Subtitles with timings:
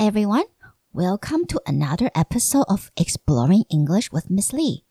[0.00, 0.44] Everyone,
[0.92, 4.84] Welcome to another episode of Exploring English with Miss Lee.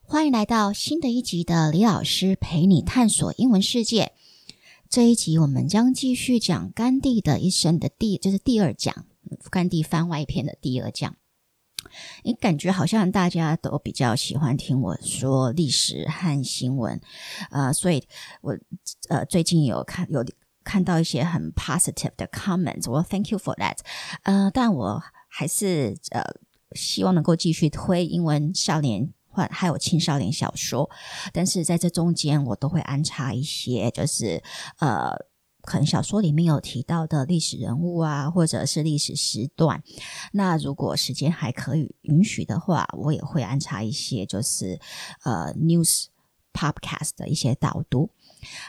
[0.00, 4.12] 欢迎来到新的一集的李老师陪你探索英文世界。
[4.88, 9.06] 这一集我们将继续讲甘地的一生的第，就是第二讲，
[9.50, 11.16] 甘地番外篇的第二讲。
[12.22, 17.00] 你感觉好像大家都比较喜欢听我说历史和新闻，
[17.50, 18.04] 呃，所以
[18.42, 18.56] 我
[19.08, 20.24] 呃最近有看有
[20.68, 23.78] 看到一些很 positive 的 comments，我 thank you for that。
[24.24, 26.22] 呃，但我还是呃
[26.72, 30.90] 希望能够继续推英文少年或还有青少年小说，
[31.32, 34.42] 但是在这中间我都会安插一些，就是
[34.80, 35.26] 呃。
[35.62, 39.82] 可能小说里面有提到的历史人物啊，或者是历史时段。
[40.32, 44.80] 那如果时间还可以允许的话，我也会安插一些，就是
[45.24, 46.06] 呃 news
[46.54, 48.08] podcast 的一些导读。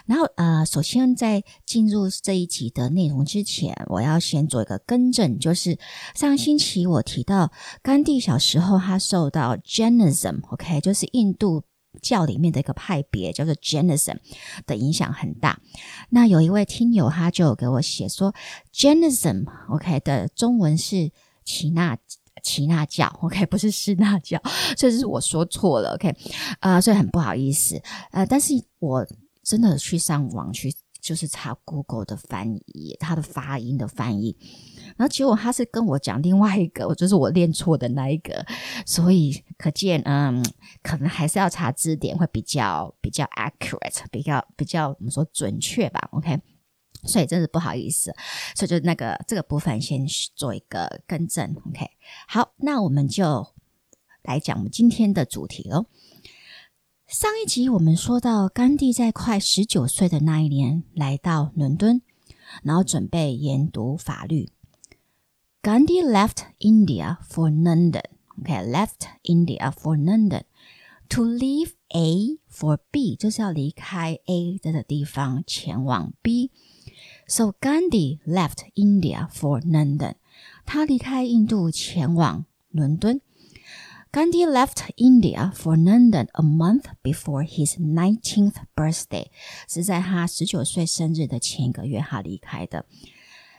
[0.06, 5.78] 然后呃，首先在进入这一集的内容之前，我要先做一个更正，就是
[6.16, 11.64] 上星期我提到甘地小时候他受到 Jainism，OK，就是印度。
[12.04, 14.18] 教里面的一个派别叫做 Jainism
[14.68, 15.60] 的影响很大。
[16.12, 18.34] 那有一位听友他就给我写说
[18.72, 21.12] ，Jainism OK 的中文是
[21.44, 21.98] 耆那
[22.44, 24.40] 耆那教 OK 不是施那教，
[24.78, 26.16] 这是我说错了 OK
[26.60, 27.82] 啊，所以很不好意思
[28.12, 29.06] 呃，但是我
[29.50, 30.72] 真的去上网去
[31.02, 34.38] 就是查 Google 的翻译，它的发音的翻译。
[34.96, 38.46] 然后结果他是跟我讲另外一个，我就是我练错的那一个，
[38.86, 40.46] 所以可见，嗯，
[40.84, 46.40] 可能还是要查字典会比较比较 accurate，比较比较我们说准确吧，OK？
[47.06, 48.14] 所以真是不好意思，
[48.56, 50.06] 所以就那个这个部分先
[50.36, 51.88] 做一个更正，OK？
[52.28, 53.48] 好，那我们就
[54.22, 55.88] 来讲我们今天的主题喽。
[57.10, 62.04] 上一集我们说到，甘地在快十九岁的那一年来到伦敦，
[62.62, 64.52] 然后准备研读法律。
[65.64, 68.04] Gandhi left India for London.
[68.44, 70.44] Okay, left India for London.
[71.10, 76.52] To leave A for B 就是要离开 A 这个地方前往 B。
[77.26, 80.14] So Gandhi left India for London.
[80.64, 83.20] 他离开印度前往伦敦。
[84.13, 89.27] Gandhi left India for London a month before his nineteenth birthday，
[89.69, 92.87] 是在他十九岁生日的前一个月他离开的。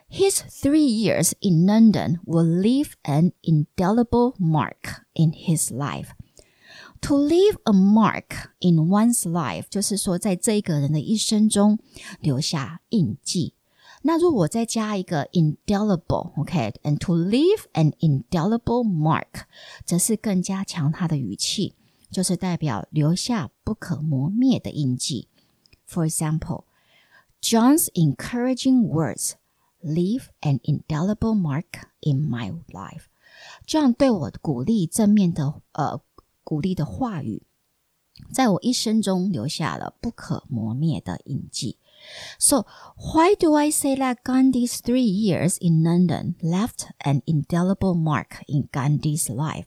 [0.10, 6.12] his three years in London will leave an indelible mark in his life.
[7.02, 11.80] To leave a mark in one's life，就是说在这一个人的一生中
[12.20, 13.56] 留下印记。
[14.02, 19.46] 那如果再加一个 indelible，OK，and、okay, to leave an indelible mark，
[19.84, 21.76] 则是更加强它的语气，
[22.12, 25.28] 就是代表留下不可磨灭的印记。
[25.88, 26.66] For example,
[27.42, 29.34] John's encouraging words
[29.82, 31.66] leave an indelible mark
[32.02, 33.06] in my life。
[33.66, 36.02] 这样对我鼓励正面的呃
[36.44, 37.44] 鼓励的话语，
[38.32, 41.78] 在我一生中留下了不可磨灭的印记。
[42.38, 42.66] So
[42.98, 48.70] why do I say that Gandhi's three years in London left an indelible mark in
[48.72, 49.66] Gandhi's life？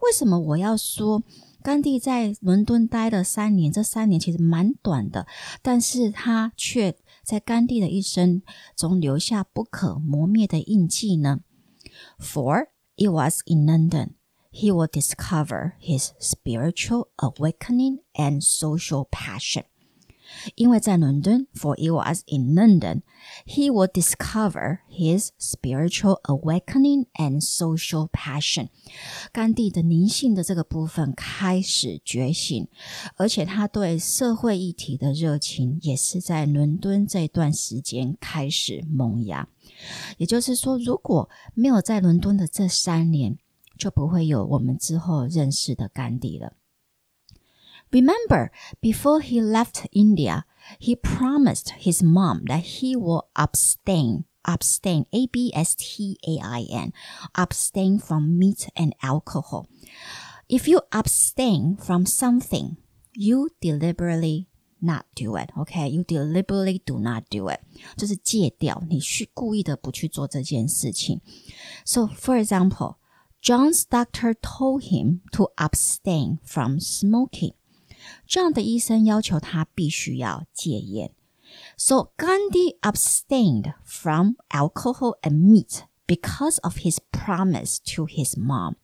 [0.00, 1.22] 为什么我要说
[1.62, 3.72] 甘地在伦敦待了三年？
[3.72, 5.26] 这三年其实蛮短的，
[5.62, 8.42] 但是他却在甘地的一生
[8.76, 11.40] 中留下不可磨灭的印记呢？
[12.18, 14.14] For it was in London
[14.52, 19.64] he would discover his spiritual awakening and social passion.
[20.55, 23.01] 因为在伦敦，for it was in London,
[23.45, 28.69] he would discover his spiritual awakening and social passion。
[29.31, 32.67] 甘地的灵性的这个部分开始觉醒，
[33.15, 39.47] 而且他对社会议题的热情也是在伦敦这段时间开始萌芽。
[40.17, 43.37] 也就是说，如果没有在伦敦的这三年，
[43.77, 46.53] 就不会有我们之后认识的甘地了。
[47.92, 48.50] Remember,
[48.80, 50.44] before he left India,
[50.78, 56.66] he promised his mom that he will abstain, abstain, A B S T A I
[56.70, 56.92] N,
[57.34, 59.68] abstain from meat and alcohol.
[60.48, 62.76] If you abstain from something,
[63.14, 64.48] you deliberately
[64.82, 65.50] not do it.
[65.56, 67.60] Okay, you deliberately do not do it.
[67.96, 71.20] 就是戒掉，你去故意的不去做这件事情。
[71.84, 72.96] So, for example,
[73.40, 77.54] John's doctor told him to abstain from smoking.
[78.26, 81.12] 这样的医生要求他必须要戒烟。
[81.76, 88.76] So Gandhi abstained from alcohol and meat because of his promise to his mom.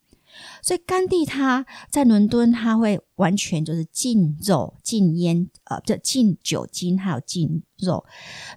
[0.63, 8.05] 所以甘地他在伦敦，他会完全就是禁肉、禁烟，呃，这禁酒精还有禁肉，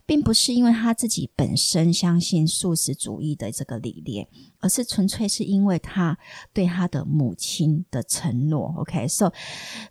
[0.05, 4.27] 并不是因为他自己本身相信素食主义的这个理念，
[4.59, 6.17] 而是纯粹是因为他
[6.53, 8.73] 对他的母亲的承诺。
[8.77, 9.33] OK，so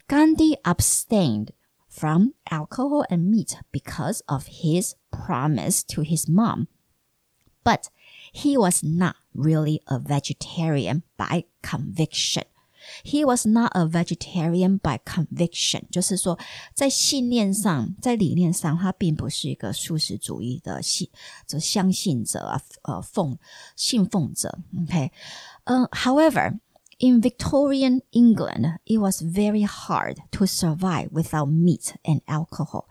[0.09, 1.49] Gandhi abstained
[1.88, 6.67] from alcohol and meat because of his promise to his mom,
[7.62, 7.85] but
[8.32, 12.44] he was not really a vegetarian by conviction.
[13.03, 16.38] He was not a vegetarian by conviction，就是说，
[16.75, 21.09] 在信念上，在理念上，他并不是一个素食主义的信，
[21.47, 23.38] 这相信者啊，呃，奉
[23.75, 24.59] 信奉者。
[24.82, 25.11] OK，
[25.65, 32.85] 嗯、uh,，However。In Victorian England, it was very hard to survive without meat and alcohol.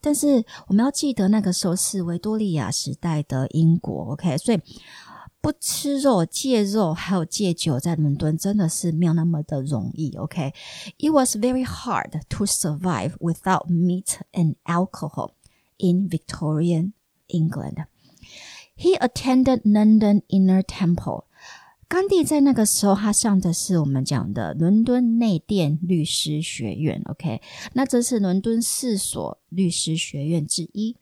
[0.00, 4.60] 但是我们要记得，那个时候是维多利亚时代的英国，OK，所以
[5.46, 10.14] 不吃肉、戒肉还有戒酒，在伦敦真的是没有那么的容易。
[10.16, 15.32] OK，it was very hard to survive without meat and alcohol
[15.78, 16.92] in Victorian
[17.26, 17.86] England.
[18.76, 21.24] He attended London Inner Temple.
[21.88, 27.02] 甘地在那个时候，他上的是我们讲的伦敦内殿律师学院。
[27.06, 27.42] OK，
[27.74, 30.96] 那这是伦敦四所律师学院之一。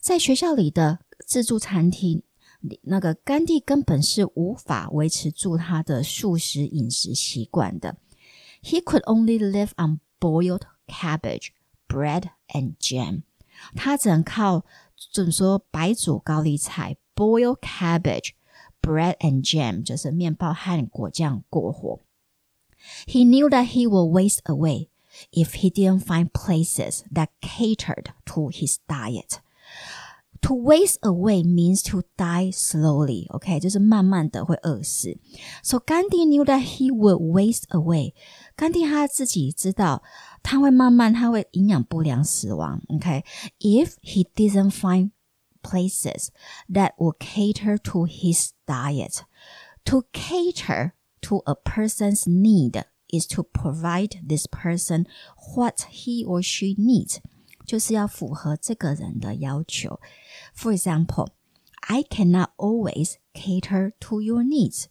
[0.00, 2.22] 在学校里的自助餐厅。
[2.82, 7.96] 那个甘地根本是无法维持住他的素食饮食习惯的。
[8.62, 11.50] He could only live on boiled cabbage,
[11.86, 13.22] bread and jam。
[13.74, 14.64] 他只能靠
[15.12, 18.30] 怎么说白煮高丽菜 （boiled cabbage,
[18.80, 22.00] bread and jam），就是面包和果酱过活。
[23.06, 24.88] He knew that he would waste away
[25.32, 29.38] if he didn't find places that catered to his diet.
[30.42, 33.26] To waste away means to die slowly.
[33.30, 35.18] OK，就是慢慢的会饿死。
[35.64, 38.14] So Gandhi knew that he would waste away.
[38.54, 40.04] 甘地他自己知道
[40.44, 42.80] 他会慢慢他会营养不良死亡。
[42.88, 45.10] OK，if he didn't find
[45.60, 46.28] places
[46.72, 49.22] that would cater to his diet.
[49.86, 55.06] To cater to a person's need is to provide this person
[55.56, 57.18] what he or she needs.
[57.72, 60.00] 就是要符合这个人的要求。
[60.54, 61.28] For example,
[61.80, 64.86] I cannot always cater to your needs.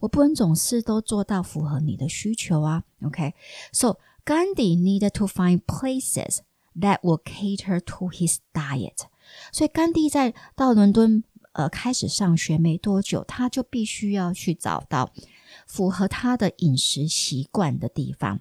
[0.00, 2.84] 我不能总是都做到符合你的需求啊。
[3.02, 3.34] OK,
[3.72, 6.40] so Gandhi needed to find places
[6.78, 9.06] that will cater to his diet.
[9.52, 15.12] 所以甘地在到伦敦呃开始上学没多久，他就必须要去找到
[15.66, 18.40] 符合他的饮食习惯的地方。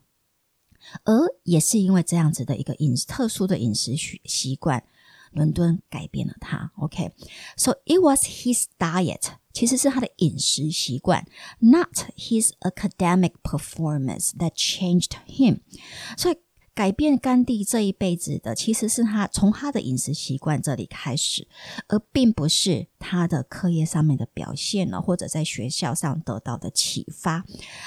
[1.04, 4.84] 而也是因为这样子的一个饮特殊的饮食习习惯，
[5.32, 6.72] 伦敦改变了他。
[6.78, 7.78] OK，so、okay?
[7.86, 11.28] it was his diet，其实是他的饮食习惯，
[11.60, 15.60] not his academic performance that changed him。
[16.18, 16.38] 所以
[16.74, 21.48] 改变甘地这一辈子的，其实是他从他的饮食习惯这里开始，
[21.88, 27.44] 而并不是他的课业上面的表现呢，或者在学校上得到的启发。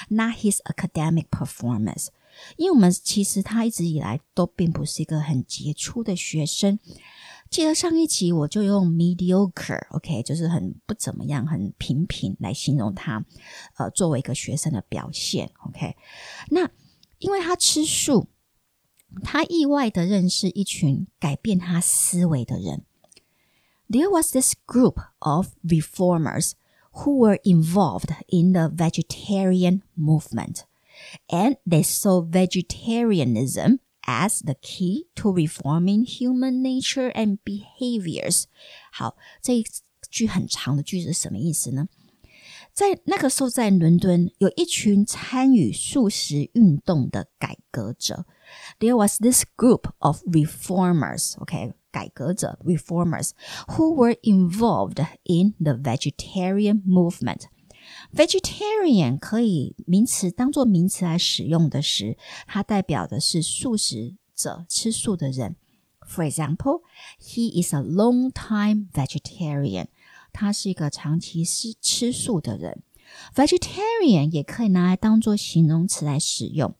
[0.09, 2.09] Not his academic performance。
[2.57, 6.79] 因为我们其实他一直以来都并不是一个很杰出的学生。
[7.49, 13.23] 记得上一集我就用 mediocre，OK，、okay, 就是很不怎么样、很平平来形容他，
[13.77, 15.51] 呃，作为一个学生的表现。
[15.67, 15.95] OK，
[16.49, 16.69] 那
[17.19, 18.27] 因为他吃素，
[19.23, 22.83] 他意外的认识一群改变他思维的人。
[23.87, 26.53] There was this group of reformers
[26.91, 30.61] who were involved in the vegetarian movement
[31.27, 38.45] and they saw vegetarianism as the key to reforming human nature and behaviors。
[38.91, 39.65] 好，这一
[40.09, 41.87] 句很长的句子是什么意思呢？
[42.73, 48.25] 在那个时候，在伦敦有一群参与素食运动的改革者。
[48.79, 53.31] There was this group of reformers, okay, 改革者 reformers
[53.67, 57.43] who were involved in the vegetarian movement.
[58.18, 65.54] Vegetarian 可以名词当做名词来使用的时，它代表的是素食者，吃素的人。
[66.04, 66.82] For example,
[67.20, 69.86] he is a long-time vegetarian.
[70.32, 72.82] 他是一个长期吃吃素的人。
[73.36, 76.74] Vegetarian 也可以拿来当做形容词来使用。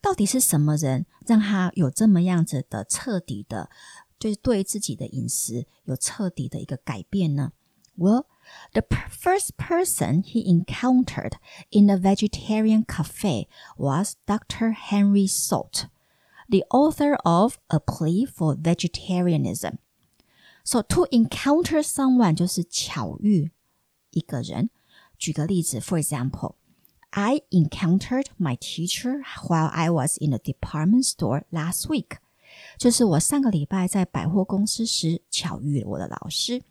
[0.00, 3.70] 到底是什么人让他有这么样子的彻底的，
[4.18, 7.52] 就是对自己的饮食有彻底的一个改变呢
[7.96, 8.24] ？Well。
[8.73, 11.33] The first person he encountered
[11.69, 14.71] in a vegetarian cafe was Dr.
[14.71, 15.87] Henry Salt,
[16.49, 19.77] the author of A Plea for Vegetarianism.
[20.63, 23.51] So to encounter someone 就是巧遇
[24.11, 24.69] 一个人。
[25.17, 26.55] 举个例子，For example,
[27.11, 32.17] I encountered my teacher while I was in a department store last week.
[32.77, 36.61] 就是我上个礼拜在百货公司时巧遇了我的老师。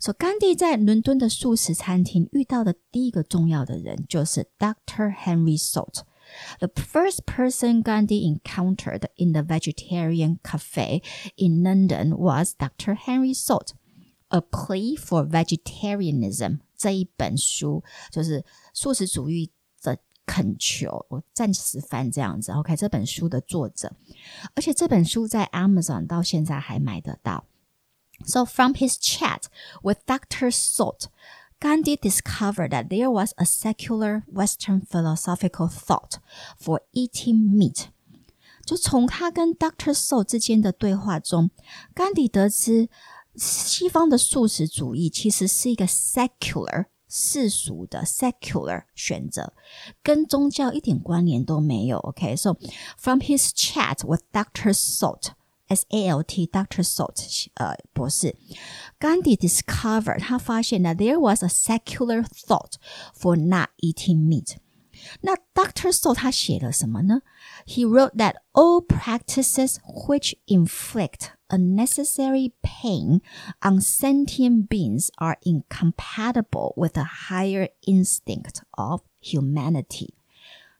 [0.00, 5.14] 所以，甘地在伦敦的素食餐厅遇到的第一个重要的人就是 Dr.
[5.14, 6.02] Henry Salt。
[6.60, 11.02] The first person Gandhi encountered in the vegetarian cafe
[11.36, 12.94] in London was Dr.
[12.94, 13.72] Henry Salt.
[14.28, 19.50] A Plea for Vegetarianism 这一本书就是素食主义
[19.82, 22.50] 的恳求，我暂时翻这样子。
[22.52, 23.92] OK，这本书的作者，
[24.54, 27.44] 而且这本书在 Amazon 到现在还买得到。
[28.24, 29.48] So from his chat
[29.82, 30.50] with Dr.
[30.50, 31.08] Salt,
[31.60, 36.18] Gandhi discovered that there was a secular Western philosophical thought
[36.58, 37.88] for eating meat.
[38.64, 39.92] 就从他跟 Dr.
[39.92, 41.50] Salt 之间的对话中，
[41.94, 42.88] 甘地得知
[43.36, 49.52] 西方的素食主义其实是一个 secular 世俗的 secular 选择，
[50.02, 51.98] 跟宗教一点关联都没有。
[51.98, 52.72] OK，so、okay?
[52.96, 54.72] from his chat with Dr.
[54.72, 55.32] Salt。
[55.71, 58.35] S A L T Doctor Salt 呃博士，
[58.99, 62.73] Gandhi discovered 他发现呢 there was a secular thought
[63.13, 64.55] for not eating meat。
[65.21, 67.21] 那 Doctor Salt 他写了什么呢？
[67.65, 73.21] He wrote that all practices which inflict unnecessary pain
[73.61, 80.15] on sentient beings are incompatible with the higher instinct of humanity.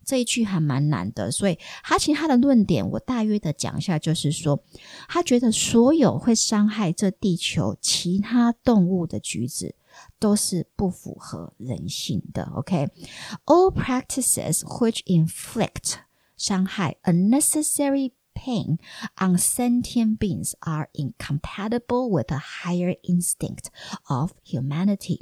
[0.06, 4.64] 这一句还蛮难的，所以他其实他的论点，我大约的讲一下，就是说，
[5.10, 9.76] 他觉得所有会伤害这地球其他动物的举止
[10.18, 12.44] 都是不符合人性的。
[12.56, 15.96] OK，all practices which inflict
[16.38, 18.78] 伤害 unnecessary pain
[19.18, 23.66] on sentient beings are incompatible with the higher instinct
[24.06, 25.20] of humanity.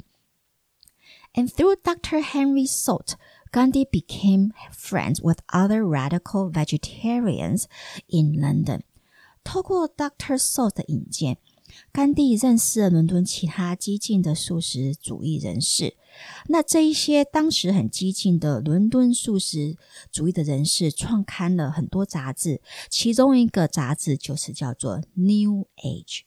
[1.34, 2.20] And through Dr.
[2.20, 3.16] Henry Salt,
[3.51, 7.65] Gandhi became friends with other radical vegetarians
[8.07, 8.83] in London.
[9.43, 10.37] 透过 Dr.
[10.37, 11.37] Salt 的引荐，
[11.91, 15.97] 甘地认识了伦敦其他激进的素食主义人士。
[16.47, 19.77] 那这一些当时很激进的伦敦素食
[20.11, 26.21] 主义的人士，创刊了很多杂志，其中一个杂志就是叫做《New Age》。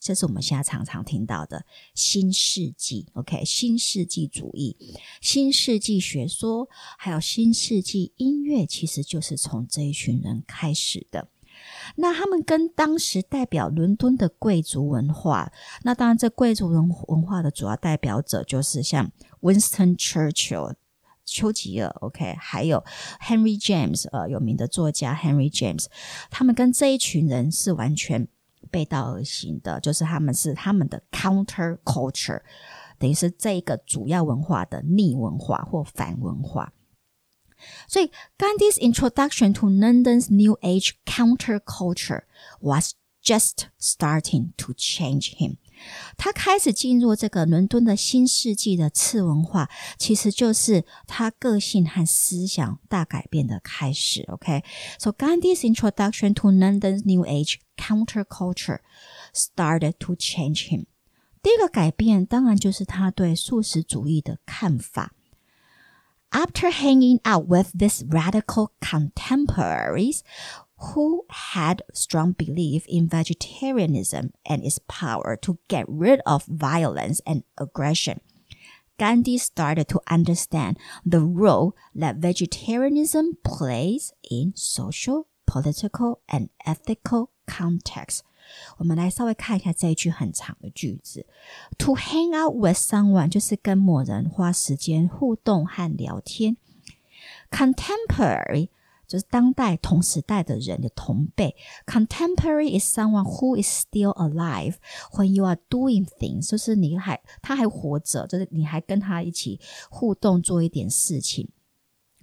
[0.00, 4.76] 这是我们现在常常听到的新世纪，OK，新世纪主义、
[5.20, 11.28] 新世纪学说，还有新世纪音乐，其实就是从这一群人开始的。
[11.96, 15.52] 那他们跟当时代表伦敦的贵族文化，
[15.82, 20.74] 那当然这贵族文文化的主要代表者就是像 Winston Churchill
[21.24, 22.84] 丘吉尔，OK，还有
[23.20, 25.86] Henry James，呃，有名的作家 Henry James，
[26.30, 28.28] 他们跟这一群人是完全。
[28.73, 32.41] 背道而行的，就是他们是他们的 counter culture，
[32.97, 36.73] 等于是这一个主要文化的逆文化或反文化。
[37.87, 42.23] 所以 Gandhi's introduction to London's New Age counterculture
[42.61, 45.57] was just starting to change him.
[46.17, 54.23] 他开始进入这个伦敦的新世纪的次文化，其实就是他个性和思想大改变的开始。
[54.27, 55.15] OK，so、okay?
[55.15, 58.79] Gandhi's introduction to London's New Age counterculture
[59.33, 60.85] started to change him.
[61.41, 65.13] 第一个改变当然就是他对素食主义的看法。
[66.31, 70.19] After hanging out with these radical contemporaries
[70.83, 77.43] who had strong belief in vegetarianism and its power to get rid of violence and
[77.57, 78.21] aggression,
[78.97, 88.23] Gandhi started to understand the role that vegetarianism plays in social, political, and ethical contexts
[88.77, 91.25] 我们来稍微看一下这一句很长的句子。
[91.79, 96.57] To hang out with someone 就是跟某人花时间互动和聊天。
[97.51, 98.69] Contemporary
[99.13, 101.55] 就是当代同时代的人的同辈。
[101.85, 104.75] Contemporary is someone who is still alive
[105.13, 111.49] when you are doing things，就是你还他还活着，就是你还跟他一起互动做一点事情。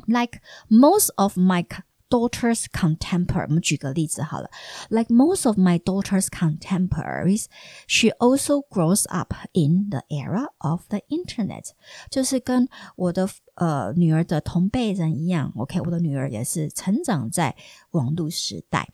[0.07, 1.67] Like most of my
[2.11, 4.49] daughter's contemporary，我们举个例子好了，
[4.91, 7.47] like most of my daughter's contemporaries,
[7.89, 11.71] she also grows up in the era of the internet，
[12.09, 17.57] 就是跟我的呃女儿的同辈人一样，OK，我的女儿也是成长在
[17.91, 18.89] 网络时代。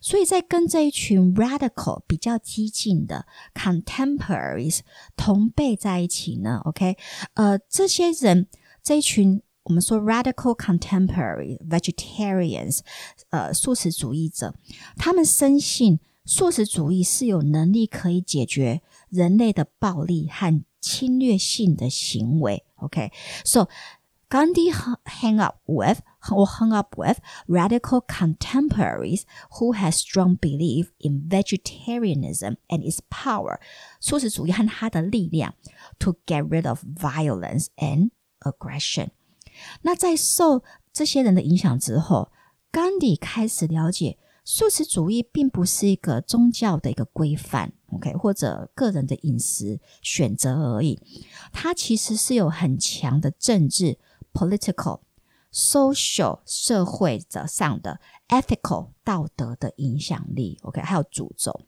[0.00, 4.80] 所以在跟这一群 radical 比较激进的 contemporaries
[5.14, 6.96] 同辈在一起呢，OK，
[7.34, 8.48] 呃，这些人
[8.82, 12.80] 这一群 我们说 radical contemporary vegetarians，
[13.30, 14.54] 呃，素食主义者，
[14.96, 22.64] 他们深信素食主义是有能力可以解决人类的暴力和侵略性的行为。
[22.76, 23.68] OK，so、okay?
[24.28, 24.72] Gandhi
[25.04, 32.56] hang up with or hung up with radical contemporaries who has strong belief in vegetarianism
[32.66, 33.60] and its power，
[34.00, 35.54] 素食主义和它的力量
[36.00, 39.10] to get rid of violence and aggression。
[39.81, 42.31] 那在受这些人的影响之后，
[42.71, 50.99] 甘地开始了解素食主义并不是一个宗教的一个规范，OK，或者个人的饮食选择而已。
[51.51, 53.97] 它其实是有很强的政治
[54.33, 55.01] （political）、
[55.53, 61.61] social 社会者上的 （ethical） 道德的影响力，OK，还有诅咒。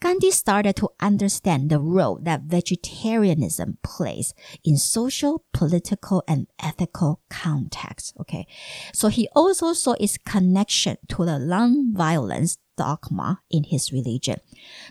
[0.00, 8.12] Gandhi started to understand the role that vegetarianism plays in social, political, and ethical contexts.
[8.20, 8.46] Okay,
[8.92, 14.40] so he also saw its connection to the non-violence dogma in his religion.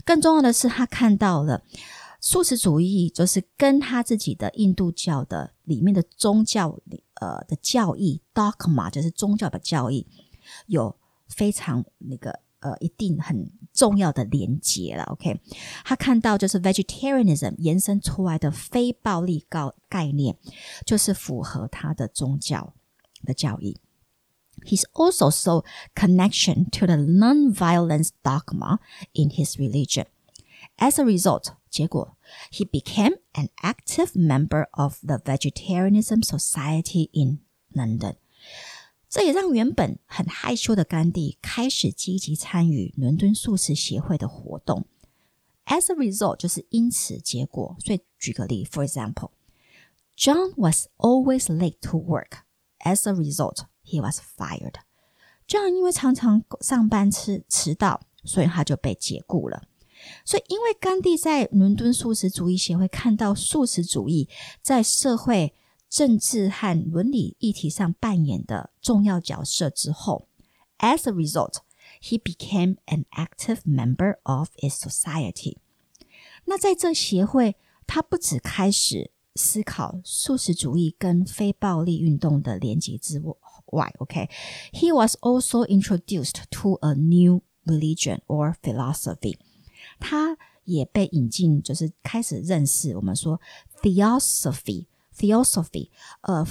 [0.04, 1.62] 更重要的是，他看到了
[2.20, 6.80] 素食主义就是跟他自己的印度教的里面的宗教
[7.22, 10.08] 呃的教义 dogma 就是宗教的教义
[10.66, 15.04] 有非常那个 呃一定很重要的连结了。
[15.06, 15.40] OK，
[15.84, 20.36] 他看到就是 vegetarianism 延伸出来的非暴力告概念，
[20.86, 22.74] 就是符合他的宗教
[23.24, 23.78] 的教义。
[24.66, 28.80] He's also saw connection to the non-violence dogma
[29.14, 30.06] in his religion.
[30.78, 32.18] As a result, 结果
[32.52, 37.40] he became an active member of the Vegetarianism Society in
[37.74, 38.16] London.
[39.11, 44.87] 这也让原本很害羞的甘地开始积极参与伦敦素食协会的活动。
[45.67, 47.77] As a result，就是因此结果。
[47.81, 52.43] 所以举个例，For example，John was always late to work.
[52.79, 54.75] As a result, he was fired.
[55.49, 59.65] John 因为常常上班迟迟到，所以他就被解雇了。
[60.25, 64.29] 所以，因为甘地在伦敦素食主义协会看到素食主义
[64.63, 65.53] 在社会
[65.91, 70.29] 政治和伦理议题上扮演的重要角色之后
[70.79, 71.57] ，as a result,
[72.01, 75.57] he became an active member of its society。
[76.45, 77.57] 那在这协会，
[77.89, 83.21] 他不只开始思考素食主义跟非暴力运动的连结之
[83.67, 84.95] 外，OK，he、okay?
[84.95, 89.37] was also introduced to a new religion or philosophy。
[89.99, 93.41] 他也被引进，就是开始认识我们说
[93.83, 94.87] theosophy。
[95.20, 95.90] Theosophy，
[96.22, 96.46] 呃，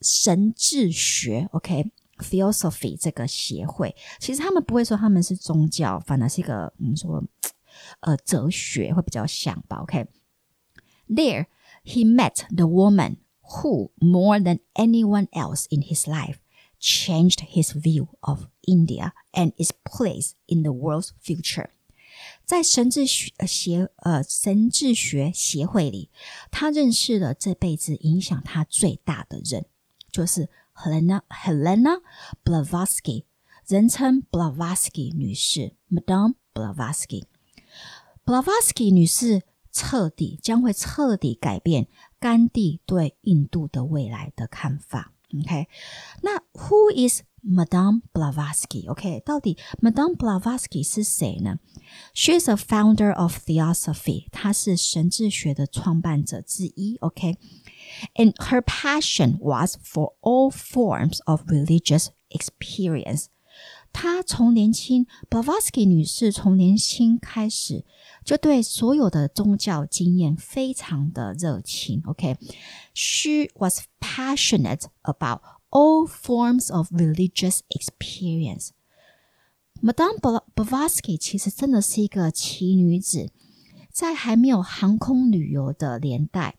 [0.00, 7.24] 神智学，OK，Theosophy 这个协会，其实他们不会说他们是宗教，反而是一个我们说，
[8.00, 11.46] 呃，哲学会比较像吧，OK。There
[11.84, 16.36] he met the woman who, more than anyone else in his life,
[16.78, 21.70] changed his view of India and its place in the world's future.
[22.49, 26.09] 在神智学协呃神智学协会里，
[26.49, 29.67] 他认识了这辈子影响他最大的人，
[30.11, 32.01] 就是 Helena Helena
[32.43, 33.25] Blavatsky，
[33.67, 37.25] 人称 Blavatsky 女士，Madame Blavatsky。
[38.25, 41.87] Blavatsky 女士彻底将会彻底改变
[42.19, 45.13] 甘地对印度的未来的看法。
[45.39, 45.67] OK，
[46.23, 51.58] 那 Who is Madame Blavatsky？OK，到底 Madame Blavatsky 是谁呢？
[52.14, 56.96] She is a founder of Theosophy，她是神智学的创办者之一。
[57.00, 63.26] OK，and her passion was for all forms of religious experience。
[63.92, 67.84] 她从年轻，Blavatsky 女士从年轻开始
[68.24, 72.02] 就对所有的宗教经验非常的热情。
[72.06, 78.70] OK，she was passionate about all forms of religious experience.
[79.82, 80.18] Madame
[80.54, 83.30] Blavatsky 其实真的是一个奇女子，
[83.90, 86.56] 在还没有航空旅游的年代，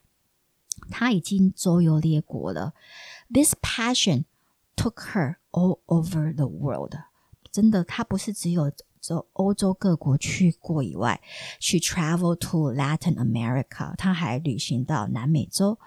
[0.92, 2.74] 她已经周游列国了。
[3.34, 4.26] This passion
[4.76, 6.94] took her all over the world.
[7.52, 11.22] 真的，她不是只有走欧洲各国去过以外，
[11.60, 15.80] she traveled to Latin America，她还旅行到南美洲，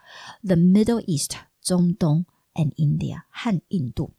[0.42, 2.24] the Middle East，中东
[2.55, 4.14] ，and India 和印度。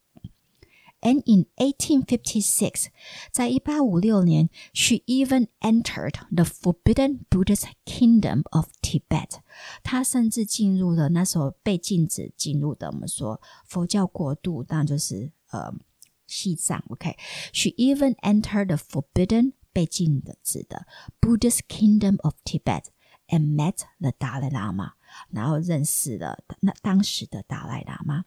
[1.01, 2.87] And in 1856,
[3.31, 9.37] 在一八五六年，she even entered the forbidden Buddhist kingdom of Tibet。
[9.81, 15.73] 她甚至进入了那时候被禁止进入的，我们说佛教国度，当然就是呃
[16.27, 16.83] 西藏。
[16.89, 20.85] OK，she even entered the forbidden 被禁止的
[21.21, 22.87] Buddhist kingdom of Tibet
[23.29, 24.95] and met the Dalai Lama，
[25.29, 28.25] 然后认识了那当时的达赖喇嘛。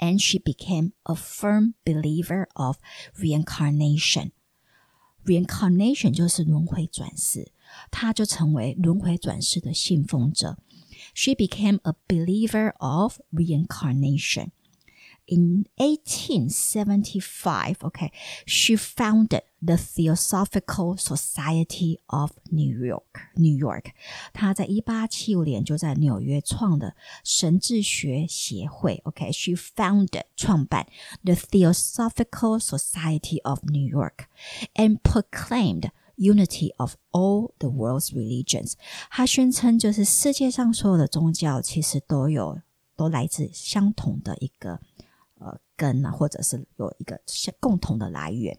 [0.00, 2.78] and she became a firm believer of
[3.18, 4.32] reincarnation.
[5.24, 7.52] Reincarnation 就是轮回转世，
[7.90, 10.58] 她就成为轮回转世的信奉者。
[11.14, 14.50] She became a believer of reincarnation.
[15.26, 18.10] In 1875, okay,
[18.46, 23.31] she founded the Theosophical Society of New York.
[23.35, 23.91] New York，
[24.33, 29.01] 他在一八七五年就在纽约创的神智学协会。
[29.05, 30.87] OK，she、founded 创办
[31.23, 34.25] the Theosophical Society of New York
[34.75, 38.73] and proclaimed unity of all the world's religions。
[39.09, 42.61] 他宣称，就是世界上所有的宗教其实都有
[42.95, 44.79] 都来自相同的一个
[45.39, 47.19] 呃根啊，或者是有一个
[47.59, 48.57] 共同的来源。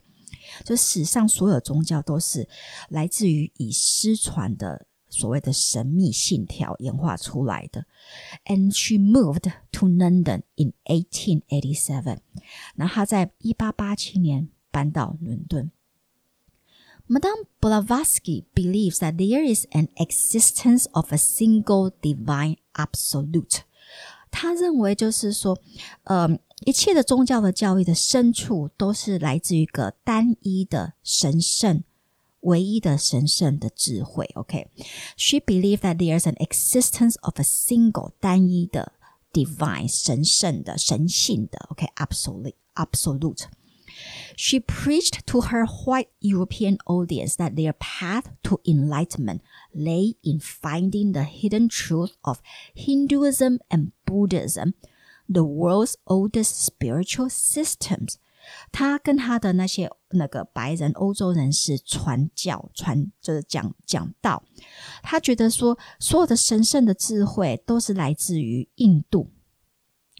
[0.63, 2.47] 就史上所有宗教都是
[2.89, 7.85] 来自于以失传的所谓的神秘信条演化出来的。
[8.45, 12.19] And she moved to London in 1887。
[12.75, 15.71] 那她在一八八七年搬到伦敦。
[17.07, 23.63] Madame Blavatsky believes that there is an existence of a single divine absolute.
[24.29, 25.59] 他认为就是说，
[26.03, 26.29] 呃，
[26.65, 31.83] 一切的宗教的教育的深处都是来自于一个单一的神圣、
[32.41, 34.29] 唯一的神圣的智慧。
[34.35, 35.45] OK，she、okay?
[35.45, 38.93] believed that there is an existence of a single 单一的
[39.33, 42.53] divine 神圣的神性的 OK，absolute、okay?
[42.75, 49.41] absolute。She preached to her white European audience that their path to enlightenment
[49.73, 52.41] lay in finding the hidden truth of
[52.73, 54.73] Hinduism and Buddhism,
[55.27, 58.15] the world's oldest spiritual systems.
[58.71, 64.43] 他跟他的那些那个白人欧洲人士传教传就是讲讲道，
[65.03, 69.29] 他觉得说所有的神圣的智慧都是来自于印度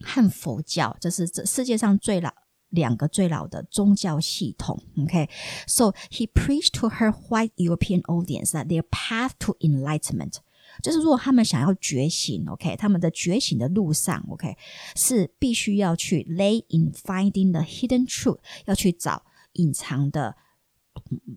[0.03, 2.31] 和佛教，这是这世界上最老
[2.69, 4.79] 两个最老的宗教系统。
[4.99, 5.95] OK，so、okay?
[6.11, 10.35] he preached to her white European audience that their path to enlightenment
[10.82, 14.56] 就是如果他们想要觉醒，OK，他们的觉醒的路上，OK，
[14.94, 20.36] 是必须要去 lay in finding the hidden truth，要去找隐藏的，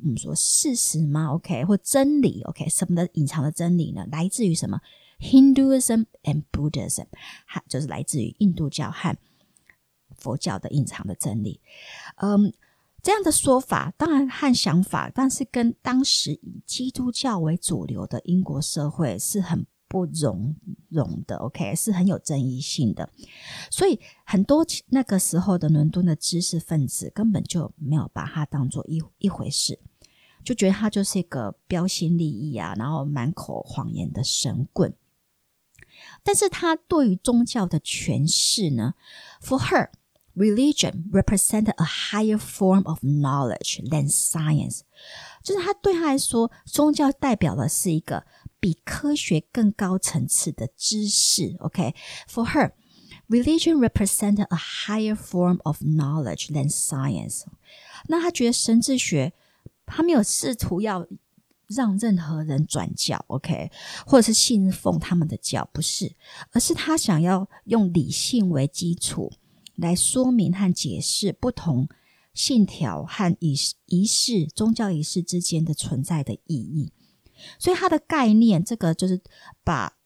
[0.06, 4.06] 嗯，说事实吗？OK，或真理，OK，什么的隐藏的真理呢？
[4.12, 4.82] 来自于什么
[5.20, 7.08] ？Hinduism and Buddhism，
[7.46, 9.18] 哈，就是来自于印度教和
[10.18, 11.62] 佛教的隐藏的真理。
[12.18, 12.54] 嗯。
[13.02, 20.56] 这样的说法当然和想法，但是跟当时以基督教为主流的英国社会是很不容
[20.90, 21.38] 容的。
[21.38, 23.10] OK，是很有争议性的。
[23.72, 29.80] 所以很多那个时候的伦敦的知识分子根本就没有把它当做一一回事，
[30.44, 34.94] 就觉得他就是一个标新立异啊，然后满口谎言的神棍。
[36.24, 38.96] 但是他对于宗教的诠释呢
[39.42, 39.90] ？For her。
[40.39, 44.81] religion represented a higher form of knowledge than science，
[45.43, 48.25] 就是他对他来说，宗教代表的是一个
[48.59, 51.57] 比科学更高层次的知识。
[51.61, 52.51] OK，for、okay?
[52.51, 57.45] her。Religion represented a higher form of knowledge than science。
[58.07, 59.33] 那他觉得神智学，
[59.87, 61.07] 他没有试图要
[61.69, 63.71] 让任何人转教，OK，
[64.07, 66.15] 或者是信奉他们的教，不是，
[66.53, 69.33] 而是他想要用理性为基础
[69.79, 71.89] 来说明和解释不同
[72.33, 73.57] 信条和仪
[73.87, 76.93] 仪式、宗教仪式之间的存在的意义。
[77.59, 79.21] 所以他的概念，这个就是
[79.65, 79.97] 把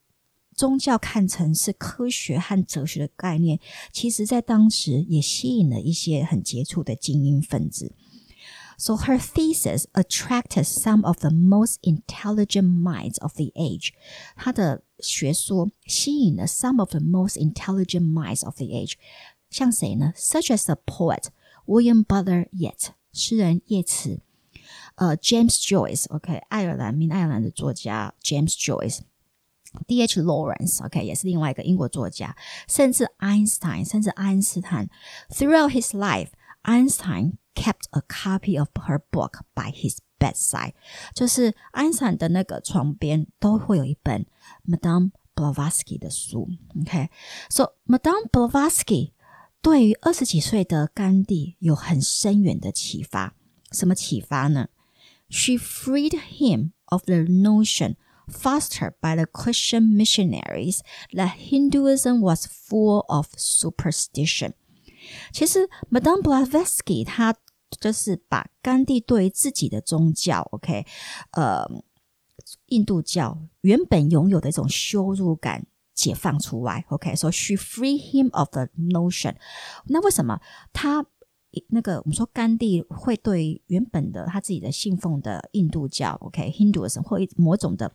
[0.54, 3.60] 宗教看成是科学和哲学的概念，
[3.92, 7.94] 其实在当时也吸引了一些很杰出的精英分子。
[8.76, 13.90] So her thesis attracted some of the most intelligent minds of the age.
[14.36, 18.94] 她的学说吸引了 some of the most intelligent minds of the age.
[19.52, 20.12] 像谁呢？
[20.16, 21.28] Such as the poet
[21.66, 24.20] William Butler Yeats，诗人叶慈，
[24.96, 30.00] 呃，James Joyce，OK，、okay, 爱尔兰，明爱尔兰的作家 James Joyce。D.
[30.02, 30.22] H.
[30.22, 32.34] Lawrence，OK，、okay, 也是另外一个英国作家，
[32.66, 34.88] 甚至 Einstein，甚至爱因斯坦。
[35.28, 36.30] Throughout his life,
[36.62, 40.72] Einstein kept a copy of her book by his bedside，
[41.14, 44.26] 就是爱因斯坦的那个床边都会有一本
[44.66, 46.48] Madame Blavatsky 的书。
[46.80, 47.72] OK，so、okay?
[47.86, 49.12] Madame Blavatsky
[49.63, 53.33] 对于二十几岁的甘地有很深远的启发。
[53.71, 54.67] 什么启发呢
[55.29, 57.95] ？She freed him of the notion
[58.27, 60.81] fostered by the Christian missionaries
[61.13, 64.53] that Hinduism was full of superstition.
[65.31, 67.35] 其实，Madame Blavatsky 她
[67.79, 70.85] 就是把甘地对于自己的宗教，OK，
[71.31, 71.65] 呃，
[72.67, 79.35] 印度教原本拥有的一种羞辱感解放出来，OK，so、she free him of the notion。
[79.85, 80.39] 那为什么
[80.71, 81.05] 他
[81.69, 87.91] 那个我们说甘地会对原本的他自己的信奉的印度教，OK，Hinduism、或某种的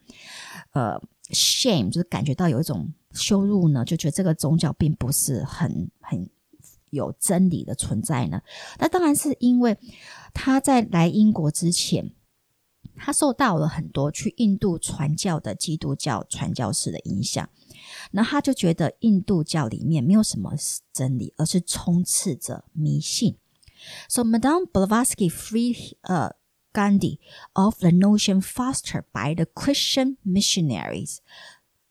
[0.72, 6.28] 呃 shame，就是感觉到有一种羞辱呢，就觉得这个宗教并不是很很。
[6.90, 8.40] 有真理的存在呢？
[8.78, 9.76] 那当然是因为
[10.32, 12.10] 他在来英国之前，
[12.97, 17.49] 他受到了很多去印度传教的基督教传教士的影响，
[18.11, 20.53] 那他就觉得印度教里面没有什么
[20.93, 23.37] 真理，而是充斥着迷信。
[24.07, 26.31] So Madame Blavatsky freed uh,
[26.73, 27.19] Gandhi
[27.53, 31.17] of the notion fostered by the Christian missionaries.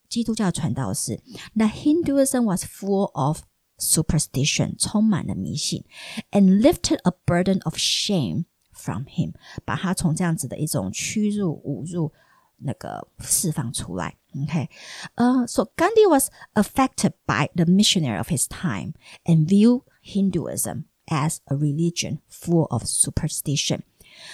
[0.08, 1.20] 基督教传道士，
[1.56, 3.42] that Hinduism was full of
[3.78, 5.84] superstition 充满了迷信，
[6.30, 8.44] and lifted a burden of shame
[8.86, 9.32] from him，
[9.64, 12.12] 把他从这样子的一种屈辱、侮辱
[12.58, 14.16] 那个释放出来。
[14.34, 14.68] Okay,
[15.16, 21.38] uh, so Gandhi was affected by the missionary of his time and viewed Hinduism as
[21.44, 23.80] a religion full of superstition.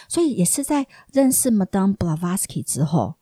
[0.08, 3.16] 所以也是在认识 Madame Blavatsky 之后，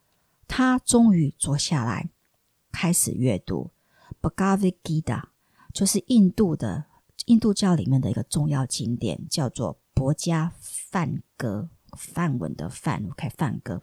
[0.47, 2.09] 他终于坐下来
[2.71, 3.71] 开始阅读
[4.21, 5.23] Bhagavad Gita。
[5.73, 6.85] 就是印度的
[7.25, 13.82] 印度教里面的一个重要经典，叫做《 薄伽梵歌，梵文的梵，OK，梵歌。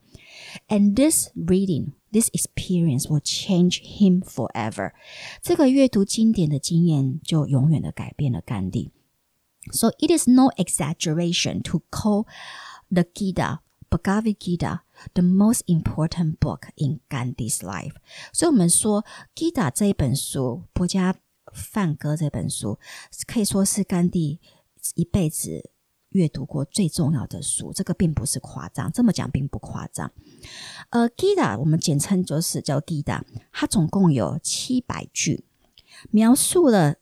[0.67, 4.93] And this reading, this experience will change him forever。
[5.41, 8.91] 这个阅读经典的经验就永远的改变了甘地。
[9.71, 12.25] So it is no exaggeration to call
[12.89, 14.81] the Gita, Bhagavad Gita,
[15.13, 17.93] the most important book in Gandhi's life。
[18.33, 21.15] 所以我们说，Gita 这一本书，薄伽
[21.53, 22.79] 梵歌这本书，
[23.27, 24.39] 可以说是甘地
[24.95, 25.69] 一辈子
[26.09, 30.11] 阅读过最重要的书，这个并不是夸张，这么讲并不夸张。
[30.89, 35.45] 呃，Gita 我们简称就是叫 Gita，它总共有七百句，
[36.09, 36.95] 描述了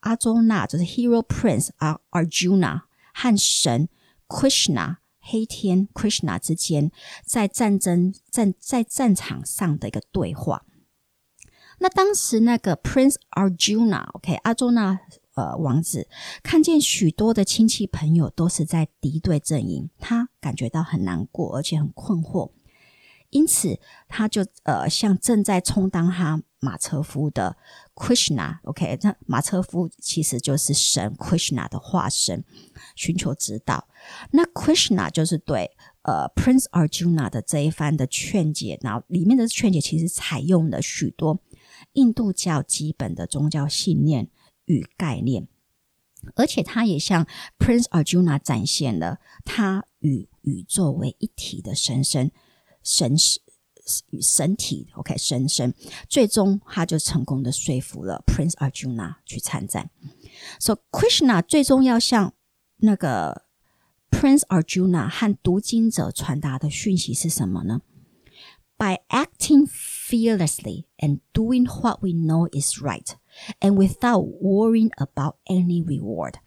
[0.00, 3.88] 阿周那就是 Hero Prince 啊 Arjuna 和神
[4.28, 6.90] Krishna 黑天 Krishna 之间
[7.24, 10.64] 在战争战在战场上的一个对话。
[11.78, 15.00] 那当时那个 Prince Arjuna，OK，阿周那
[15.34, 16.08] 呃王子
[16.42, 22.50] 看见许多的亲戚朋友都是在敌对阵营，他感觉到很难过，而且很困惑，
[23.30, 27.56] 因此他就呃向正在充当他马车夫的
[27.94, 32.44] Krishna，OK，那马车夫其实就是神 Krishna 的化身，
[32.94, 33.86] 寻求指导。
[34.30, 35.70] 那 Krishna 就是对
[36.02, 41.40] 呃 Prince Arjuna 的这一番的劝解，然后里面的劝解其实采用了许多。
[41.94, 44.28] 印度教基本的宗教信念
[44.65, 45.47] 与概念，
[46.35, 47.25] 而且他也向
[47.57, 52.31] Prince Arjuna 展现了他与宇宙为一体的神身
[52.83, 53.15] 神
[54.11, 54.89] 与身体。
[54.93, 55.73] OK，神身，
[56.07, 59.89] 最终他就成功的说服了 Prince Arjuna 去参战。
[60.59, 62.33] So Krishna 最终要向
[62.77, 63.45] 那个
[64.11, 67.81] Prince Arjuna 和读经者传达的讯息是什么呢？
[68.77, 73.07] By acting fearlessly and doing what we know is right,
[73.59, 76.39] and without worrying about any reward,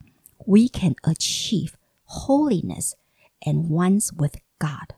[0.47, 2.95] we can achieve holiness
[3.41, 4.95] and once with God.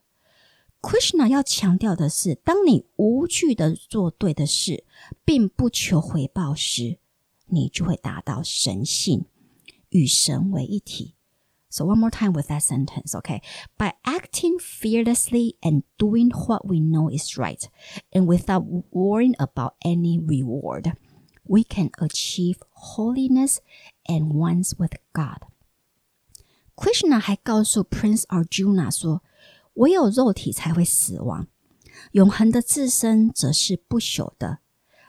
[0.81, 4.85] Krishna 要强调的是，当你无惧的做对的事，
[5.25, 6.99] 并不求回报时，
[7.47, 9.25] 你就会达到神性，
[9.89, 11.15] 与神为一体。
[11.71, 13.43] So one more time with that sentence, okay?
[13.77, 17.63] By acting fearlessly and doing what we know is right,
[18.13, 20.93] and without worrying about any reward,
[21.49, 23.59] we can achieve holiness
[24.05, 25.43] and once with God.
[26.77, 29.23] Krishna 还告诉 Prince Arjuna 说。
[29.75, 31.49] 唯有肉体才会死亡，
[32.13, 34.61] 永恒的自身则是不朽的。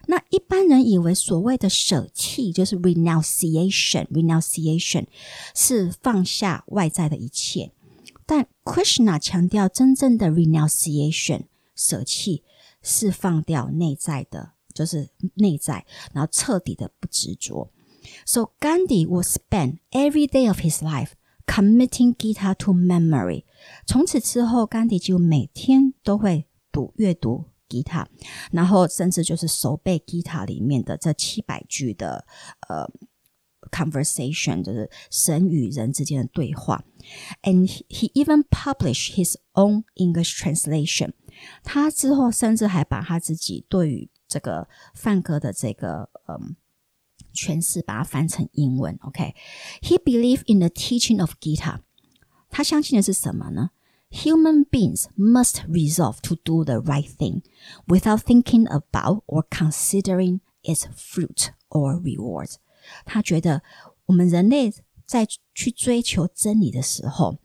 [0.08, 5.06] 那一般人以为所谓的舍弃就是 renunciation，renunciation
[5.54, 7.74] 是放下外在的一切，
[8.26, 11.44] 但 Krishna 强调真正的 renunciation
[11.76, 12.44] 舍弃
[12.82, 17.71] 是放掉内在的， 就是内在，然后彻底的不执着。
[18.25, 21.11] So Gandhi would spend every day of his life
[21.47, 23.45] committing Gita to memory。
[23.87, 27.45] 从此之后，甘地就每天都会读阅读。
[27.69, 28.07] Gita，
[28.51, 32.27] 然后甚至就是熟背 Gita 里面的这七百句的
[32.69, 32.91] 呃
[33.71, 36.85] conversation，就是神与人之间的对话。
[37.45, 41.13] And he even published his own English translation。
[41.63, 46.56] 他之后甚至还把他自己对于这个梵歌的这个嗯。
[47.34, 48.98] 诠释，把它翻成英文。
[49.02, 50.04] OK，he、okay?
[50.04, 51.80] believed in the teaching of Gita。
[52.50, 53.72] 他相信的是什么呢？
[54.12, 57.42] Human beings must resolve to do the right thing
[57.88, 62.56] without thinking about or considering its fruit or rewards。
[63.04, 63.64] 他觉得
[64.06, 64.74] 我们人类
[65.06, 67.40] 在去追求真理的时候，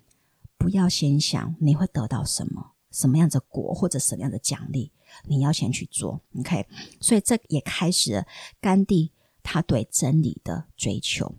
[0.57, 4.90] 不要先想你会得到什么、 什么样的果或者什么样的奖励，
[5.26, 6.22] 你要先去做。
[6.40, 6.66] OK，
[7.02, 8.26] 所以这也开始了
[8.62, 9.12] 甘地
[9.44, 11.36] 他对真理的追求。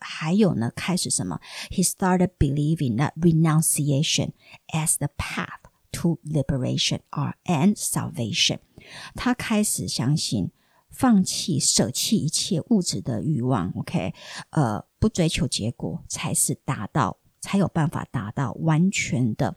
[0.00, 1.40] 还有呢，开始什么
[1.70, 4.32] ？He started believing that renunciation
[4.68, 8.58] as the path to liberation or and salvation。
[9.14, 10.52] 他开始相信，
[10.90, 14.14] 放弃、舍弃一切物质的欲望，OK，
[14.50, 19.56] 呃，不追求结果，才是达到，才有办法达到完全的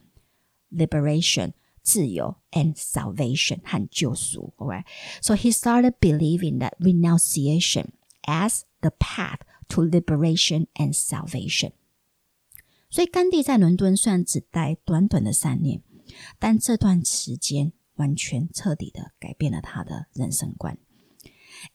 [0.71, 1.53] liberation。
[1.83, 7.90] 自由 and salvation 和救赎，OK，so he started believing that renunciation
[8.23, 9.38] as the path
[9.69, 11.71] to liberation and salvation。
[12.90, 15.81] 所以甘地在伦敦虽然只待短短的三年，
[16.40, 20.77] 但这段时间完全彻底的改变了他的人生观。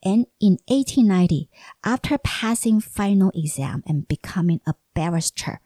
[0.01, 1.47] And in 1890,
[1.83, 5.59] after passing final exam and becoming a barrister,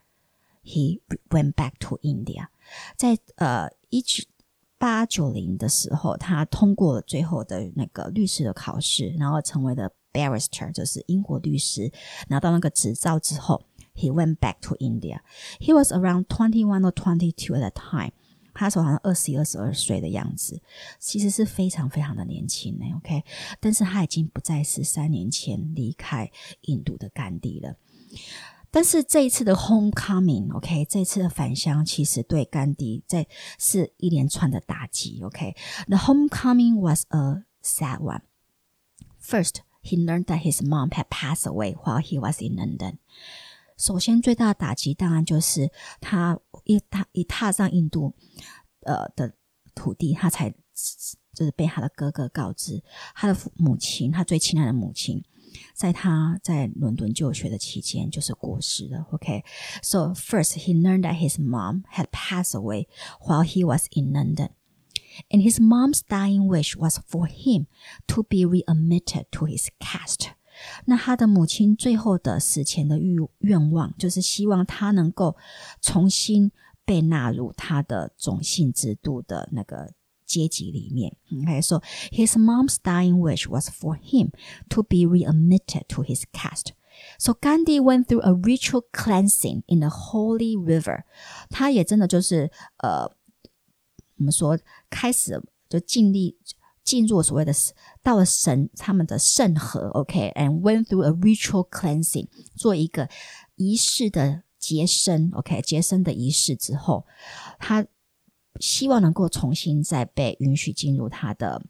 [0.63, 1.01] he
[1.31, 2.49] went back to India.
[2.96, 4.24] 在呃一九
[4.78, 11.92] 八九零的时候，他通过了最后的那个律师的考试，然后成为了 barrister，就是英国律师。
[12.28, 13.62] 拿到那个执照之后
[13.94, 15.20] ，he went back to India.
[15.58, 18.12] He was around twenty one or twenty two at the time.
[18.52, 20.60] 他时候好像二十一、二十二岁的样子，
[20.98, 22.84] 其实是非常非常的年轻呢。
[22.96, 23.22] OK，
[23.60, 26.30] 但是他已经不再是三年前离开
[26.62, 27.76] 印度的甘地了。
[28.70, 30.86] 但是这一次的 homecoming，OK，、okay?
[30.88, 33.26] 这次的返乡其实对甘地在
[33.58, 35.20] 是一连串的打击。
[35.22, 38.22] OK，the、homecoming was a sad one.
[39.20, 42.98] First, he learned that his mom had passed away while he was in London.
[43.76, 48.14] 首先，最大的打击当然就是他一踏一踏上印度，
[48.82, 49.34] 呃的
[49.74, 50.50] 土地，他才
[51.32, 52.82] 就是被他的哥哥告知，
[53.14, 55.24] 他的父母亲，他最亲爱的母亲，
[55.79, 59.05] 在他在伦敦就学的期间就是过世了。
[59.11, 62.87] OK，so first he learned that his mom had passed away
[63.21, 64.49] while he was in London.
[65.29, 67.67] And his mom's dying wish was for him
[68.07, 70.31] to be readmitted to his caste.
[70.85, 75.35] 那他的母亲最后的死前的欲愿望，就是希望他能够
[75.81, 76.51] 重新
[76.85, 79.93] 被纳入他的种姓制度的那个
[80.29, 81.15] 阶级里面。
[81.31, 84.31] Okay, so his mom's dying wish was for him
[84.69, 86.73] to be readmitted to his caste.
[87.19, 91.03] So Gandhi went through a ritual cleansing in the holy river.
[91.49, 93.03] 他也真的就是呃，
[94.17, 94.57] 我们说
[94.89, 96.37] 开始就尽力
[96.83, 97.51] 进入所谓的
[98.01, 100.61] 到了神他们的圣河，OK，and、okay?
[100.61, 103.09] went through a ritual cleansing，做一个
[103.55, 107.05] 仪式的洁身，OK，洁身的仪式之后，
[107.59, 107.85] 他
[108.60, 111.64] 希望能够重新再被允许进入他的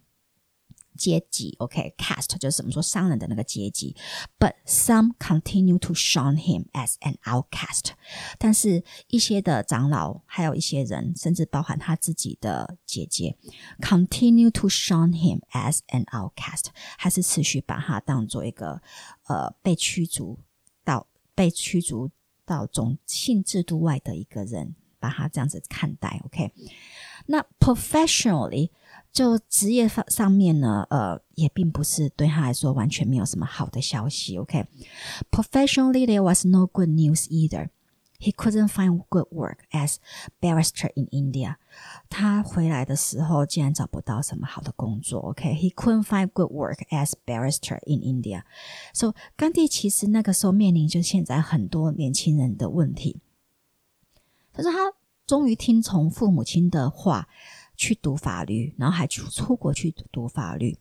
[0.97, 3.95] 阶级，OK，cast、就是怎么说商人的那个阶级。
[4.37, 7.91] But some continue to shun him as an outcast。
[8.37, 13.37] 但是一些的长老，还有一些人，甚至包含他自己的姐姐
[13.79, 16.65] ，continue to shun him as an outcast，
[16.97, 18.81] 还是持续把他当做一个
[19.27, 20.39] 呃被驱逐
[20.83, 22.11] 到被驱逐
[22.45, 26.20] 到种姓制度外的一个人，把他这样子看待。
[26.24, 26.52] OK，
[27.26, 28.70] 那 professionally。
[29.12, 34.36] 就职业上上面呢，呃，也并不是对他来说完全没有什么好的消息。
[34.36, 36.06] OK，professionally、okay?
[36.06, 37.70] there was no good news either.
[38.18, 39.96] He couldn't find good work as
[40.38, 41.56] barrister in India.
[42.10, 45.20] 他回来的时候竟然找不到什么好的工作。
[45.30, 45.74] OK，he、okay?
[45.74, 48.42] couldn't find good work as barrister in India.
[48.92, 53.22] So 甘地其实那个时候面临就现在很多年轻人的问题，
[54.53, 54.77] 可是他
[55.25, 57.27] 终于听从父母亲的话。
[57.77, 60.77] 去读法律，然后还出出国去读法律，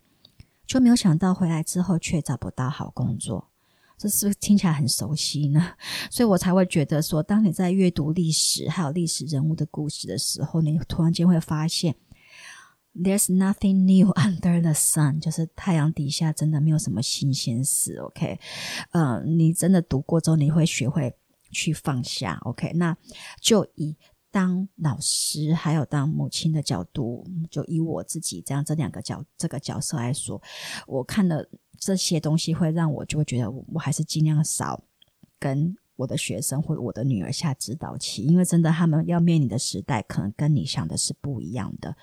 [0.67, 3.49] 就没有想到回来之后却找不到好工作，
[3.97, 5.73] 这是不是听起来很熟悉呢？
[6.13, 11.95] 所以我才会觉得说，当你在阅读历史还有历史人物的故事的时候，你突然间会发现
[12.95, 17.95] ，There's nothing new under the sun，就是太阳底下真的没有什么新鲜事。
[17.95, 18.39] OK，
[18.91, 21.17] 呃，你真的读过之后，你会学会
[21.51, 22.39] 去放下。
[22.45, 22.97] OK，那
[23.41, 23.97] 就以。
[24.33, 30.41] 当老师还有当母亲的角度，就以我自己这样这两个角这个角色来说，
[30.87, 31.45] 我看了
[31.81, 34.85] 这些东西，会让我就会觉得，我还是尽量少
[35.37, 41.97] 跟我的学生或者我的女儿下指导棋，因为真的他们要面临的时代，可能跟你想的是不一样的。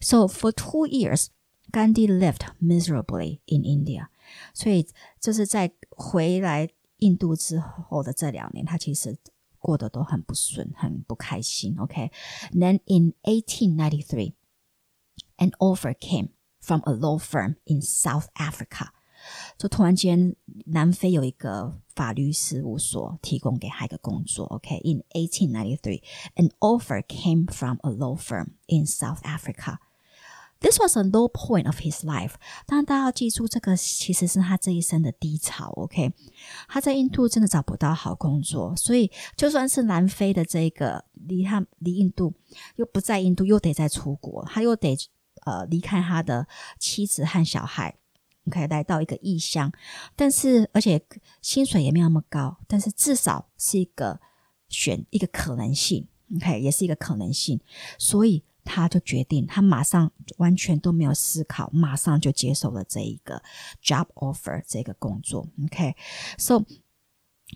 [0.00, 1.26] So for two years,
[1.72, 4.06] Gandhi lived miserably in India。
[4.54, 4.86] 所以
[5.18, 9.17] 就是在回来印度之后的这两年，他其实。
[9.63, 11.75] 过得都很不顺，很不开心。
[11.77, 12.81] OK，then、okay?
[12.87, 14.33] in 1893,
[15.37, 16.29] an offer came
[16.59, 18.87] from a law firm in South Africa。
[19.59, 20.35] 就突然间，
[20.65, 24.47] 南非有一个法律事务所提供给他一个工作。
[24.47, 25.29] OK，in、okay?
[25.29, 26.03] 1893,
[26.37, 29.77] an offer came from a law firm in South Africa。
[30.58, 32.32] This was a low point of his life。
[32.66, 35.70] 当然，大家要记住，这个其实是他这一生的低潮。
[35.76, 36.12] OK，
[36.66, 42.32] 他在印度真的找不到好工作，所以就算是南非的这个离他离印度
[42.76, 44.96] 又不在印度，又得再出国，他又得
[45.44, 46.48] 呃离开他的
[46.78, 47.94] 妻子和小孩
[48.46, 49.70] ，OK，来到一个异乡。
[50.16, 51.04] 但是而且
[51.42, 54.18] 薪水也没有那么高，但是至少是一个
[54.70, 56.08] 选一个可能性。
[56.36, 57.60] OK，也是一个可能性，
[57.98, 58.42] 所以。
[58.65, 63.41] 他就决定，他马上完全都没有思考，马上就接受了这一个
[63.83, 65.47] job offer 这个工作。
[65.65, 66.65] OK，so、okay?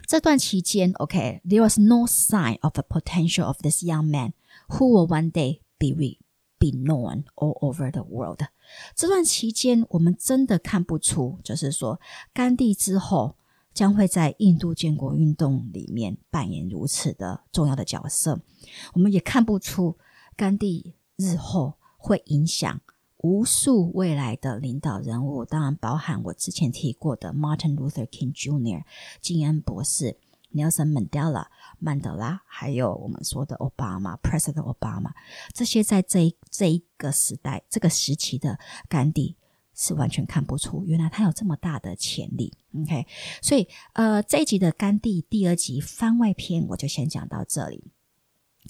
[0.08, 4.34] 这段期间，OK，there、okay, was no sign of the potential of this young man
[4.68, 6.20] who will one day be re
[6.60, 8.42] be known all over the world。
[8.94, 12.02] 这段期间，我们真的看不出，就是说，
[12.34, 13.38] 甘地之后
[13.74, 18.42] 将会在印度建国运动里面扮演如此的重要的角色。
[18.96, 19.98] 我们也看不出
[20.36, 20.96] 甘地。
[21.21, 22.81] 日后会影响
[23.19, 28.83] 无数未来的领导人物，当然包含我之前提过的 Martin Luther King Jr.、
[29.21, 30.17] 金恩博士、
[30.55, 31.49] Nelson Mandela、
[31.79, 35.13] 曼德拉，还有我们说的 Obama、President Obama，
[35.53, 38.59] 这些在这一这一个时代、这个时期的
[38.89, 39.37] 甘地
[39.75, 42.55] 是完全看不出，原来他有这么大的潜力。
[42.75, 43.07] OK，
[43.43, 47.93] 所以呃，这一集的甘地第二集番外篇我就先讲到这里，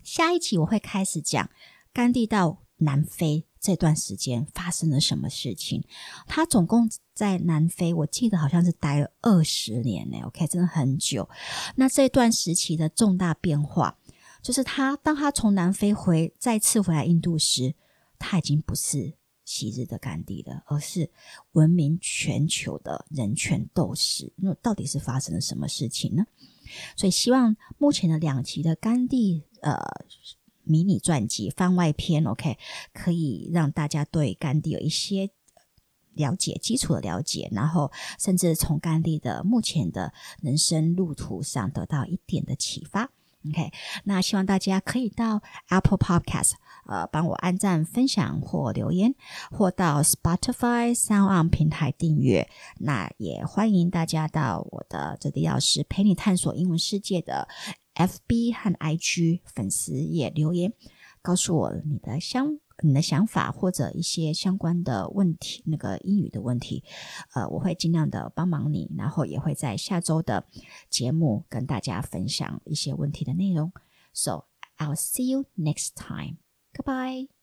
[0.02, 1.48] 下一集我会开始讲。
[1.92, 5.84] 甘地到南非这段时间发生了什么事情？
[6.26, 10.18] 他总共在南非，我记得好像是待了二十年呢。
[10.24, 11.28] OK，真的很久。
[11.76, 13.98] 那这段时期的重大变化，
[14.40, 17.74] 就是他当他从南非回再次回来印度时，
[18.18, 19.12] 他已经不是
[19.44, 21.10] 昔日的甘地了，而是
[21.52, 24.32] 闻名全球的人权斗士。
[24.36, 26.24] 那到底是发生了什么事情呢？
[26.96, 29.76] 所以希望目前的两集的甘地，呃。
[30.70, 32.56] 迷你传记番外篇，OK，
[32.94, 35.30] 可以让大家对甘地有一些
[36.14, 43.10] 了解，基础的了解，然后甚至从甘地的目前的人生路途上得到一点的启发。
[43.48, 43.72] OK，
[44.04, 45.40] 那希望大家可以到
[45.70, 46.52] Apple Podcast，
[46.84, 49.14] 呃，帮我按赞、分享或留言，
[49.50, 52.50] 或到 Spotify、Sound On 平台订阅。
[52.80, 57.48] 那也欢迎大家到我的这里老师陪你探索英文世界的。
[57.94, 60.72] FB 和 IG 粉丝也留言，
[61.22, 66.82] 告诉我你的想你的想法或者一些相关的问题，那个英语的问题，
[67.34, 70.46] 呃，我会尽量的帮忙你，然后也会在下周的
[70.88, 73.72] 节目跟大家分享一些问题的内容。
[74.12, 74.46] So
[74.78, 76.38] I'll see you next time.
[76.72, 77.39] Goodbye.